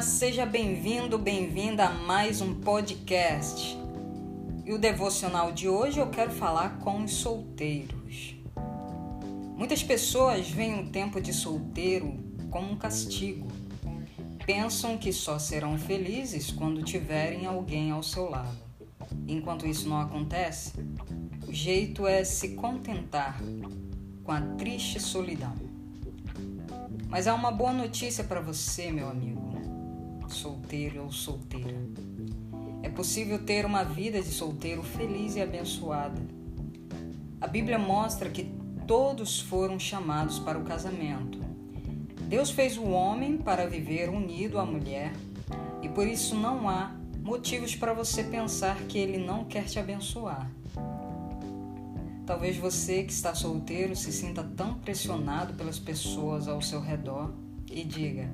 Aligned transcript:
Olá, 0.00 0.06
seja 0.06 0.46
bem-vindo, 0.46 1.18
bem-vinda 1.18 1.84
a 1.84 1.90
mais 1.92 2.40
um 2.40 2.54
podcast. 2.54 3.76
E 4.64 4.72
o 4.72 4.78
devocional 4.78 5.52
de 5.52 5.68
hoje 5.68 5.98
eu 5.98 6.08
quero 6.08 6.30
falar 6.30 6.78
com 6.78 7.04
os 7.04 7.12
solteiros. 7.12 8.34
Muitas 9.58 9.82
pessoas 9.82 10.48
veem 10.48 10.80
o 10.80 10.88
tempo 10.88 11.20
de 11.20 11.34
solteiro 11.34 12.18
como 12.50 12.72
um 12.72 12.76
castigo. 12.78 13.46
Pensam 14.46 14.96
que 14.96 15.12
só 15.12 15.38
serão 15.38 15.76
felizes 15.76 16.50
quando 16.50 16.82
tiverem 16.82 17.44
alguém 17.44 17.90
ao 17.90 18.02
seu 18.02 18.30
lado. 18.30 18.56
Enquanto 19.28 19.66
isso 19.66 19.86
não 19.86 20.00
acontece, 20.00 20.72
o 21.46 21.52
jeito 21.52 22.06
é 22.06 22.24
se 22.24 22.54
contentar 22.54 23.38
com 24.24 24.32
a 24.32 24.40
triste 24.56 24.98
solidão. 24.98 25.52
Mas 27.06 27.26
há 27.26 27.34
uma 27.34 27.50
boa 27.50 27.74
notícia 27.74 28.24
para 28.24 28.40
você, 28.40 28.90
meu 28.90 29.10
amigo, 29.10 29.49
solteiro 30.34 31.04
ou 31.04 31.12
solteira. 31.12 31.78
É 32.82 32.88
possível 32.88 33.38
ter 33.44 33.66
uma 33.66 33.84
vida 33.84 34.20
de 34.20 34.30
solteiro 34.30 34.82
feliz 34.82 35.36
e 35.36 35.40
abençoada. 35.40 36.20
A 37.40 37.46
Bíblia 37.46 37.78
mostra 37.78 38.30
que 38.30 38.52
todos 38.86 39.40
foram 39.40 39.78
chamados 39.78 40.38
para 40.38 40.58
o 40.58 40.64
casamento. 40.64 41.38
Deus 42.22 42.50
fez 42.50 42.76
o 42.76 42.84
homem 42.84 43.36
para 43.36 43.66
viver 43.66 44.08
unido 44.08 44.58
à 44.58 44.64
mulher 44.64 45.12
e 45.82 45.88
por 45.88 46.06
isso 46.06 46.34
não 46.34 46.68
há 46.68 46.94
motivos 47.22 47.74
para 47.74 47.92
você 47.92 48.24
pensar 48.24 48.76
que 48.84 48.98
ele 48.98 49.18
não 49.18 49.44
quer 49.44 49.64
te 49.64 49.78
abençoar. 49.78 50.50
Talvez 52.26 52.56
você 52.56 53.02
que 53.02 53.12
está 53.12 53.34
solteiro 53.34 53.96
se 53.96 54.12
sinta 54.12 54.42
tão 54.42 54.74
pressionado 54.74 55.54
pelas 55.54 55.78
pessoas 55.78 56.46
ao 56.46 56.62
seu 56.62 56.80
redor 56.80 57.32
e 57.70 57.82
diga: 57.82 58.30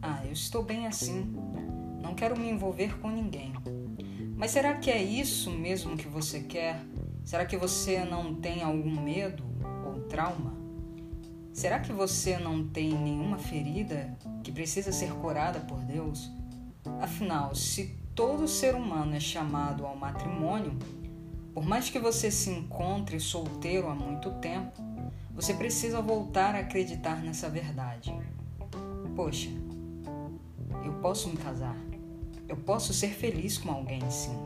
Ah, 0.00 0.24
eu 0.24 0.32
estou 0.32 0.62
bem 0.62 0.86
assim, 0.86 1.34
não 2.00 2.14
quero 2.14 2.38
me 2.38 2.48
envolver 2.48 2.98
com 3.00 3.10
ninguém. 3.10 3.52
Mas 4.36 4.50
será 4.50 4.74
que 4.74 4.90
é 4.90 5.02
isso 5.02 5.50
mesmo 5.50 5.96
que 5.96 6.06
você 6.06 6.40
quer? 6.40 6.80
Será 7.24 7.44
que 7.44 7.56
você 7.56 8.04
não 8.04 8.34
tem 8.34 8.62
algum 8.62 9.00
medo 9.00 9.44
ou 9.84 10.02
trauma? 10.02 10.54
Será 11.52 11.80
que 11.80 11.92
você 11.92 12.38
não 12.38 12.68
tem 12.68 12.92
nenhuma 12.92 13.38
ferida 13.38 14.16
que 14.44 14.52
precisa 14.52 14.92
ser 14.92 15.12
curada 15.14 15.60
por 15.60 15.80
Deus? 15.80 16.30
Afinal, 17.00 17.54
se 17.54 17.96
todo 18.14 18.46
ser 18.46 18.74
humano 18.74 19.14
é 19.14 19.20
chamado 19.20 19.86
ao 19.86 19.96
matrimônio, 19.96 20.78
por 21.54 21.64
mais 21.64 21.88
que 21.88 21.98
você 21.98 22.30
se 22.30 22.50
encontre 22.50 23.18
solteiro 23.18 23.88
há 23.88 23.94
muito 23.94 24.30
tempo, 24.34 24.82
você 25.34 25.54
precisa 25.54 26.00
voltar 26.00 26.54
a 26.54 26.58
acreditar 26.58 27.22
nessa 27.22 27.48
verdade. 27.48 28.14
Poxa, 29.14 29.48
eu 30.86 30.92
posso 30.94 31.28
me 31.28 31.36
casar. 31.36 31.76
Eu 32.48 32.56
posso 32.56 32.94
ser 32.94 33.10
feliz 33.10 33.58
com 33.58 33.70
alguém, 33.70 34.00
sim. 34.08 34.36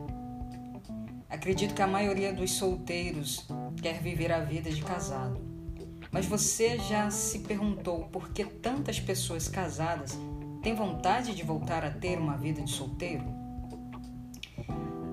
Acredito 1.28 1.74
que 1.74 1.82
a 1.82 1.86
maioria 1.86 2.32
dos 2.32 2.52
solteiros 2.52 3.46
quer 3.80 4.00
viver 4.02 4.32
a 4.32 4.40
vida 4.40 4.70
de 4.70 4.82
casado. 4.82 5.40
Mas 6.10 6.26
você 6.26 6.78
já 6.78 7.10
se 7.10 7.40
perguntou 7.40 8.08
por 8.08 8.30
que 8.30 8.44
tantas 8.44 8.98
pessoas 8.98 9.48
casadas 9.48 10.18
têm 10.62 10.74
vontade 10.74 11.34
de 11.34 11.42
voltar 11.44 11.84
a 11.84 11.90
ter 11.90 12.18
uma 12.18 12.36
vida 12.36 12.62
de 12.62 12.70
solteiro? 12.70 13.24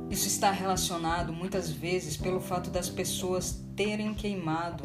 Isso 0.10 0.28
está 0.28 0.50
relacionado 0.50 1.34
muitas 1.34 1.70
vezes 1.70 2.16
pelo 2.16 2.40
fato 2.40 2.70
das 2.70 2.90
pessoas 2.90 3.64
terem 3.76 4.14
queimado 4.14 4.84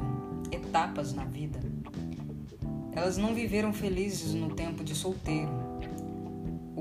etapas 0.51 1.15
na 1.15 1.25
vida. 1.25 1.61
Elas 2.95 3.17
não 3.17 3.33
viveram 3.33 3.73
felizes 3.73 4.35
no 4.35 4.55
tempo 4.55 4.85
de 4.85 4.95
solteiro. 4.95 5.62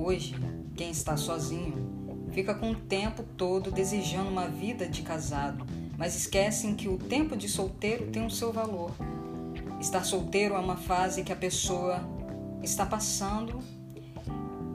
Hoje, 0.04 0.34
quem 0.76 0.90
está 0.90 1.16
sozinho 1.16 2.28
fica 2.32 2.56
com 2.56 2.72
o 2.72 2.76
tempo 2.76 3.22
todo 3.38 3.70
desejando 3.70 4.32
uma 4.32 4.48
vida 4.48 4.88
de 4.88 5.04
casado, 5.04 5.64
mas 5.96 6.16
esquecem 6.16 6.74
que 6.74 6.88
o 6.88 6.98
tempo 6.98 7.38
de 7.38 7.48
solteiro 7.48 8.08
tem 8.08 8.26
o 8.26 8.32
seu 8.32 8.52
valor. 8.52 8.90
Estar 9.80 10.04
solteiro 10.04 10.56
é 10.56 10.58
uma 10.58 10.76
fase 10.76 11.22
que 11.24 11.32
a 11.32 11.36
pessoa 11.36 12.02
está 12.64 12.84
passando 12.84 13.60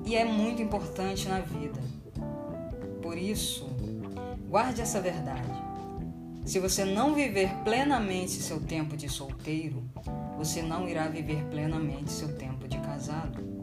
e 0.04 0.14
é 0.14 0.24
muito 0.24 0.62
importante 0.62 1.26
na 1.26 1.40
vida. 1.40 1.80
Por 3.02 3.18
isso, 3.18 3.66
guarde 4.48 4.80
essa 4.80 5.00
verdade. 5.00 5.50
Se 6.44 6.60
você 6.60 6.84
não 6.84 7.16
viver 7.16 7.52
plenamente 7.64 8.30
seu 8.34 8.60
tempo 8.60 8.96
de 8.96 9.08
solteiro, 9.08 9.82
você 10.38 10.62
não 10.62 10.88
irá 10.88 11.08
viver 11.08 11.44
plenamente 11.46 12.12
seu 12.12 12.32
tempo 12.36 12.68
de 12.68 12.78
casado. 12.78 13.55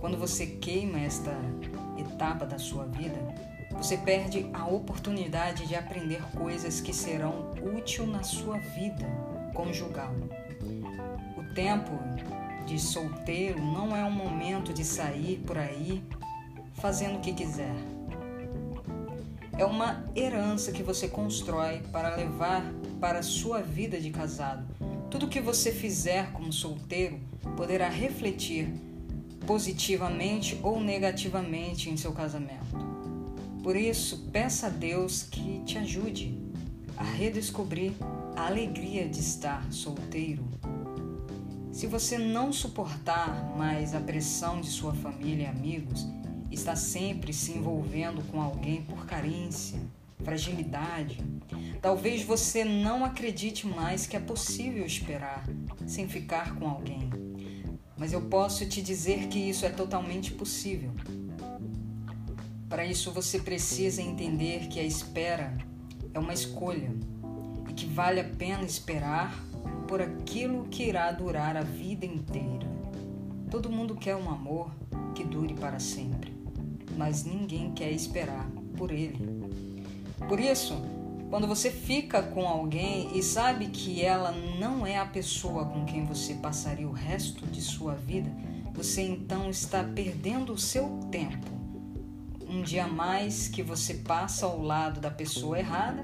Quando 0.00 0.16
você 0.16 0.46
queima 0.46 1.00
esta 1.00 1.36
etapa 1.96 2.46
da 2.46 2.58
sua 2.58 2.84
vida, 2.84 3.18
você 3.72 3.96
perde 3.96 4.48
a 4.52 4.66
oportunidade 4.66 5.66
de 5.66 5.74
aprender 5.74 6.22
coisas 6.36 6.80
que 6.80 6.92
serão 6.92 7.52
úteis 7.62 8.08
na 8.08 8.22
sua 8.22 8.58
vida 8.58 9.06
conjugal. 9.54 10.14
O 11.36 11.54
tempo 11.54 11.92
de 12.66 12.78
solteiro 12.78 13.60
não 13.60 13.96
é 13.96 14.04
um 14.04 14.10
momento 14.10 14.72
de 14.72 14.84
sair 14.84 15.42
por 15.46 15.58
aí 15.58 16.02
fazendo 16.74 17.18
o 17.18 17.20
que 17.20 17.32
quiser 17.32 17.74
é 19.58 19.64
uma 19.64 20.04
herança 20.14 20.70
que 20.70 20.84
você 20.84 21.08
constrói 21.08 21.82
para 21.90 22.14
levar 22.14 22.64
para 23.00 23.18
a 23.18 23.24
sua 23.24 23.60
vida 23.60 24.00
de 24.00 24.08
casado. 24.10 24.64
Tudo 25.10 25.26
que 25.26 25.40
você 25.40 25.72
fizer 25.72 26.30
como 26.32 26.52
solteiro 26.52 27.18
poderá 27.56 27.88
refletir 27.88 28.72
positivamente 29.46 30.58
ou 30.62 30.80
negativamente 30.80 31.90
em 31.90 31.96
seu 31.96 32.12
casamento. 32.12 32.76
Por 33.62 33.76
isso, 33.76 34.28
peça 34.32 34.68
a 34.68 34.70
Deus 34.70 35.22
que 35.22 35.62
te 35.64 35.78
ajude 35.78 36.38
a 36.96 37.04
redescobrir 37.04 37.92
a 38.36 38.46
alegria 38.46 39.08
de 39.08 39.20
estar 39.20 39.70
solteiro. 39.72 40.44
Se 41.72 41.86
você 41.86 42.18
não 42.18 42.52
suportar 42.52 43.56
mais 43.56 43.94
a 43.94 44.00
pressão 44.00 44.60
de 44.60 44.68
sua 44.68 44.94
família 44.94 45.44
e 45.44 45.46
amigos, 45.46 46.06
está 46.50 46.74
sempre 46.74 47.32
se 47.32 47.52
envolvendo 47.52 48.22
com 48.30 48.40
alguém 48.40 48.82
por 48.82 49.06
carência, 49.06 49.78
fragilidade. 50.24 51.22
Talvez 51.80 52.22
você 52.22 52.64
não 52.64 53.04
acredite 53.04 53.66
mais 53.66 54.06
que 54.06 54.16
é 54.16 54.20
possível 54.20 54.84
esperar 54.84 55.44
sem 55.86 56.08
ficar 56.08 56.56
com 56.56 56.68
alguém. 56.68 57.07
Mas 57.98 58.12
eu 58.12 58.22
posso 58.22 58.64
te 58.66 58.80
dizer 58.80 59.28
que 59.28 59.38
isso 59.38 59.66
é 59.66 59.70
totalmente 59.70 60.32
possível. 60.32 60.92
Para 62.68 62.86
isso 62.86 63.10
você 63.10 63.40
precisa 63.40 64.00
entender 64.00 64.68
que 64.68 64.78
a 64.78 64.84
espera 64.84 65.56
é 66.14 66.18
uma 66.18 66.32
escolha 66.32 66.90
e 67.68 67.72
que 67.72 67.86
vale 67.86 68.20
a 68.20 68.24
pena 68.24 68.62
esperar 68.62 69.36
por 69.88 70.00
aquilo 70.00 70.66
que 70.70 70.84
irá 70.84 71.10
durar 71.10 71.56
a 71.56 71.62
vida 71.62 72.06
inteira. 72.06 72.66
Todo 73.50 73.70
mundo 73.70 73.94
quer 73.94 74.14
um 74.16 74.30
amor 74.30 74.70
que 75.14 75.24
dure 75.24 75.54
para 75.54 75.78
sempre 75.80 76.38
mas 76.98 77.24
ninguém 77.24 77.70
quer 77.72 77.92
esperar 77.92 78.50
por 78.76 78.90
ele. 78.90 79.18
Por 80.28 80.40
isso, 80.40 80.74
quando 81.28 81.46
você 81.46 81.70
fica 81.70 82.22
com 82.22 82.46
alguém 82.46 83.16
e 83.16 83.22
sabe 83.22 83.66
que 83.66 84.02
ela 84.02 84.32
não 84.58 84.86
é 84.86 84.98
a 84.98 85.04
pessoa 85.04 85.66
com 85.66 85.84
quem 85.84 86.04
você 86.04 86.34
passaria 86.34 86.88
o 86.88 86.92
resto 86.92 87.46
de 87.46 87.60
sua 87.60 87.94
vida, 87.94 88.30
você 88.72 89.02
então 89.02 89.50
está 89.50 89.84
perdendo 89.84 90.52
o 90.52 90.58
seu 90.58 90.88
tempo. 91.10 91.46
Um 92.48 92.62
dia 92.62 92.86
mais 92.86 93.46
que 93.46 93.62
você 93.62 93.94
passa 93.94 94.46
ao 94.46 94.62
lado 94.62 95.00
da 95.00 95.10
pessoa 95.10 95.58
errada 95.58 96.02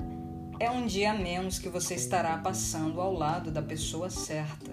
é 0.61 0.71
um 0.71 0.87
dia 0.87 1.15
menos 1.15 1.59
que 1.59 1.69
você 1.69 1.95
estará 1.95 2.37
passando 2.39 3.01
ao 3.01 3.13
lado 3.13 3.51
da 3.51 3.63
pessoa 3.63 4.11
certa. 4.11 4.71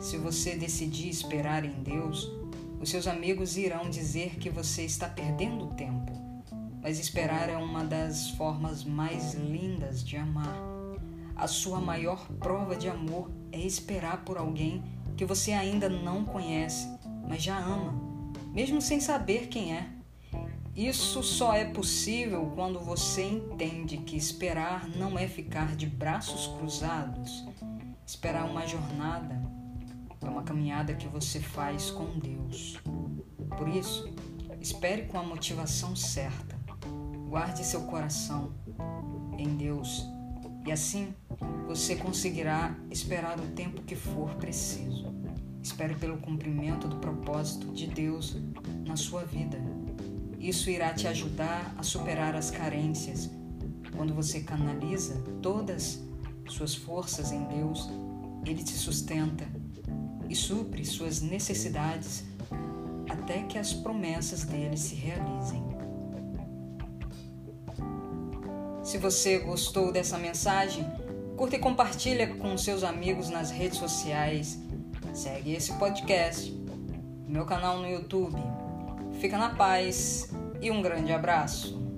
Se 0.00 0.16
você 0.16 0.56
decidir 0.56 1.10
esperar 1.10 1.64
em 1.64 1.82
Deus, 1.82 2.30
os 2.80 2.88
seus 2.88 3.06
amigos 3.06 3.58
irão 3.58 3.90
dizer 3.90 4.36
que 4.38 4.48
você 4.48 4.82
está 4.82 5.06
perdendo 5.06 5.66
tempo, 5.74 6.12
mas 6.82 6.98
esperar 6.98 7.48
é 7.48 7.56
uma 7.56 7.84
das 7.84 8.30
formas 8.30 8.84
mais 8.84 9.34
lindas 9.34 10.02
de 10.02 10.16
amar. 10.16 10.56
A 11.36 11.46
sua 11.46 11.80
maior 11.80 12.26
prova 12.38 12.76
de 12.76 12.88
amor 12.88 13.30
é 13.52 13.58
esperar 13.58 14.24
por 14.24 14.38
alguém 14.38 14.82
que 15.16 15.24
você 15.24 15.52
ainda 15.52 15.88
não 15.88 16.24
conhece, 16.24 16.88
mas 17.28 17.42
já 17.42 17.58
ama, 17.58 17.94
mesmo 18.52 18.80
sem 18.80 19.00
saber 19.00 19.48
quem 19.48 19.74
é. 19.74 19.88
Isso 20.74 21.22
só 21.22 21.52
é 21.52 21.64
possível 21.64 22.52
quando 22.54 22.78
você 22.80 23.24
entende 23.24 23.98
que 23.98 24.16
esperar 24.16 24.88
não 24.88 25.18
é 25.18 25.26
ficar 25.26 25.74
de 25.76 25.86
braços 25.86 26.46
cruzados. 26.58 27.44
Esperar 28.06 28.44
uma 28.44 28.66
jornada 28.66 29.40
é 30.22 30.28
uma 30.28 30.42
caminhada 30.42 30.94
que 30.94 31.08
você 31.08 31.40
faz 31.40 31.90
com 31.90 32.18
Deus. 32.18 32.78
Por 33.56 33.68
isso, 33.68 34.12
espere 34.60 35.02
com 35.02 35.18
a 35.18 35.22
motivação 35.22 35.96
certa. 35.96 36.59
Guarde 37.30 37.64
seu 37.64 37.82
coração 37.82 38.52
em 39.38 39.54
Deus 39.54 40.04
e 40.66 40.72
assim 40.72 41.14
você 41.64 41.94
conseguirá 41.94 42.76
esperar 42.90 43.38
o 43.38 43.46
tempo 43.52 43.82
que 43.82 43.94
for 43.94 44.34
preciso. 44.34 45.06
Espere 45.62 45.94
pelo 45.94 46.18
cumprimento 46.18 46.88
do 46.88 46.96
propósito 46.96 47.68
de 47.68 47.86
Deus 47.86 48.36
na 48.84 48.96
sua 48.96 49.22
vida. 49.22 49.58
Isso 50.40 50.70
irá 50.70 50.92
te 50.92 51.06
ajudar 51.06 51.72
a 51.78 51.84
superar 51.84 52.34
as 52.34 52.50
carências. 52.50 53.30
Quando 53.96 54.12
você 54.12 54.40
canaliza 54.40 55.22
todas 55.40 56.02
suas 56.48 56.74
forças 56.74 57.30
em 57.30 57.44
Deus, 57.44 57.88
Ele 58.44 58.64
te 58.64 58.72
sustenta 58.72 59.46
e 60.28 60.34
supre 60.34 60.84
suas 60.84 61.20
necessidades 61.20 62.24
até 63.08 63.44
que 63.44 63.56
as 63.56 63.72
promessas 63.72 64.42
dele 64.42 64.76
se 64.76 64.96
realizem. 64.96 65.69
Se 68.90 68.98
você 68.98 69.38
gostou 69.38 69.92
dessa 69.92 70.18
mensagem, 70.18 70.84
curta 71.36 71.54
e 71.54 71.60
compartilha 71.60 72.26
com 72.34 72.58
seus 72.58 72.82
amigos 72.82 73.30
nas 73.30 73.48
redes 73.48 73.78
sociais. 73.78 74.58
Segue 75.14 75.54
esse 75.54 75.72
podcast, 75.74 76.52
meu 77.24 77.46
canal 77.46 77.78
no 77.78 77.88
YouTube. 77.88 78.42
Fica 79.20 79.38
na 79.38 79.50
paz 79.50 80.28
e 80.60 80.72
um 80.72 80.82
grande 80.82 81.12
abraço. 81.12 81.89